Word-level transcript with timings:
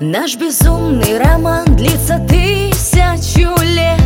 Наш 0.00 0.36
безумный 0.36 1.18
роман 1.18 1.64
длится 1.74 2.20
тысячу 2.20 3.50
лет. 3.64 3.98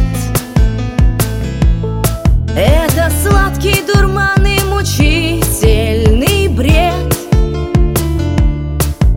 Это 2.57 3.12
сладкий 3.23 3.84
дурман 3.87 4.43
и 4.47 4.59
мучительный 4.70 6.48
бред. 6.48 7.15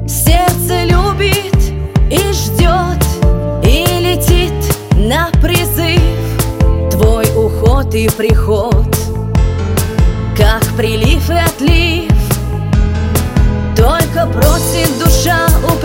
Сердце 0.05 0.83
любит 0.83 1.55
и 2.11 2.19
ждет, 2.33 3.05
и 3.63 3.85
летит 4.01 4.51
на 4.97 5.29
призыв. 5.41 6.01
Твой 6.91 7.25
уход 7.37 7.95
и 7.95 8.09
приход, 8.09 8.93
как 10.37 10.61
прилив 10.75 11.29
и 11.29 11.35
отлив. 11.35 12.11
Только 13.77 14.25
просит 14.25 14.89
душа 14.99 15.47
у 15.71 15.77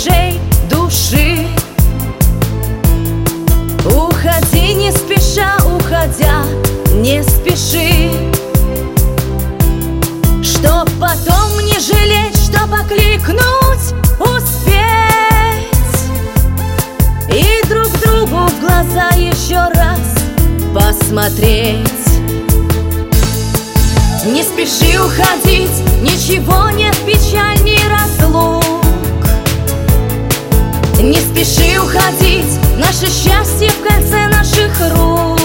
притихшей 0.00 0.40
души. 0.70 1.46
Уходи 3.84 4.74
не 4.74 4.92
спеша, 4.92 5.56
уходя, 5.66 6.44
не 6.94 7.22
спеши. 7.22 8.10
Чтоб 10.42 10.88
потом 11.00 11.64
не 11.64 11.78
жалеть, 11.78 12.36
чтоб 12.36 12.72
окликнуть, 12.72 13.94
успеть. 14.18 14.74
И 17.32 17.68
друг 17.68 17.90
другу 18.00 18.48
в 18.48 18.60
глаза 18.60 19.08
еще 19.16 19.60
раз 19.74 20.00
посмотреть. 20.74 21.88
Не 24.26 24.42
спеши 24.42 24.98
уходить, 25.00 25.70
ничего 26.02 26.70
нет 26.70 26.96
печаль, 27.06 27.62
ни 27.64 27.78
разлук 27.88 28.69
Не 31.02 31.16
спеши 31.18 31.78
уходить, 31.80 32.60
наше 32.76 33.06
счастье 33.06 33.70
в 33.70 33.82
кольце 33.82 34.28
наших 34.28 34.78
рук. 34.92 35.40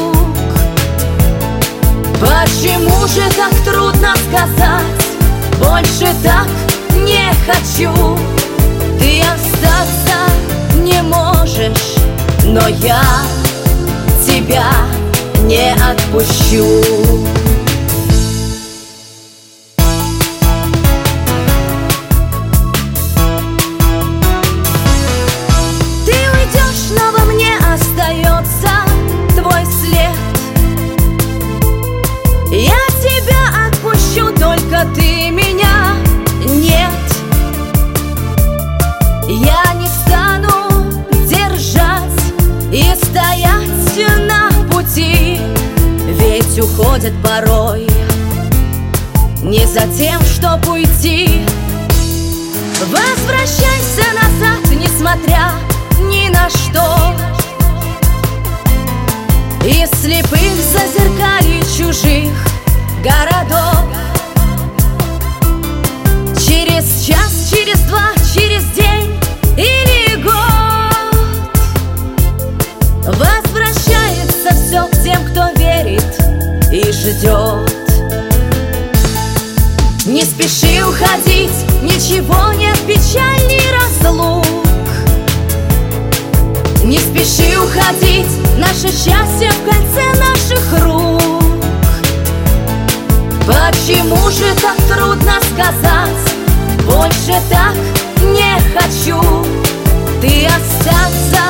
Почему 2.20 3.08
же 3.08 3.22
так 3.38 3.54
трудно 3.64 4.14
сказать, 4.28 4.84
больше 5.58 6.14
так 6.22 6.48
не 7.06 7.32
хочу. 7.48 8.18
Ты 9.00 9.22
остаться 9.22 10.18
не 10.84 11.02
можешь, 11.02 11.96
но 12.44 12.68
я 12.68 13.02
тебя 14.28 14.68
не 15.44 15.72
отпущу 15.74 16.84
стоять 43.16 44.20
на 44.28 44.50
пути 44.70 45.40
Ведь 46.08 46.60
уходят 46.60 47.14
порой. 47.24 47.88
Не 49.42 49.66
за 49.66 49.82
тем, 49.98 50.22
чтоб 50.22 50.68
уйти. 50.68 51.46
Возвращайся 52.82 54.06
назад, 54.14 54.70
несмотря 54.72 55.52
ни 56.00 56.28
на 56.30 56.50
что 56.50 57.16
ждет 77.16 77.72
Не 80.06 80.22
спеши 80.22 80.84
уходить, 80.84 81.52
ничего 81.82 82.54
нет 82.54 82.78
печаль, 82.88 83.42
ни 83.48 83.62
разлук. 83.74 84.46
Не 86.84 87.00
спеши 87.00 87.58
уходить, 87.58 88.28
наше 88.58 88.88
счастье 88.88 89.52
в 89.52 89.66
кольце 89.66 90.06
наших 90.20 90.84
рук. 90.84 91.22
Почему 93.48 94.30
же 94.30 94.46
так 94.62 94.78
трудно 94.88 95.34
сказать, 95.52 96.36
больше 96.86 97.40
так 97.50 97.76
не 98.22 98.60
хочу 98.74 99.22
Ты 100.20 100.48
остаться 100.48 101.44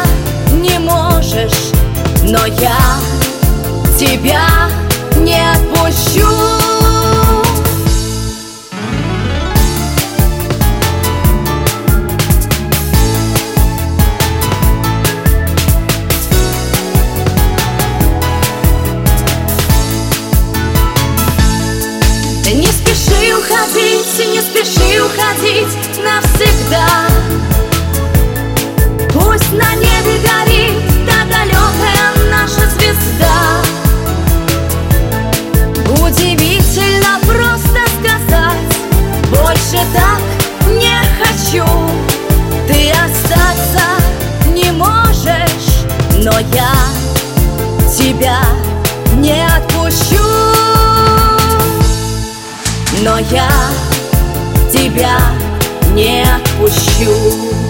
не 0.54 0.78
можешь, 0.80 1.72
но 2.24 2.46
я 2.46 2.78
тебя 3.98 4.70
sure 5.96 6.45
но 46.36 46.42
я 46.54 46.74
тебя 47.98 48.40
не 49.16 49.46
отпущу. 49.46 50.22
Но 53.02 53.20
я 53.20 53.50
тебя 54.70 55.18
не 55.94 56.24
отпущу. 56.24 57.65